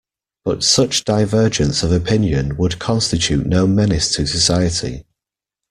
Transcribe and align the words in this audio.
But 0.43 0.63
such 0.63 1.03
divergence 1.05 1.83
of 1.83 1.91
opinion 1.91 2.57
would 2.57 2.79
constitute 2.79 3.45
no 3.45 3.67
menace 3.67 4.11
to 4.15 4.25
society. 4.25 5.05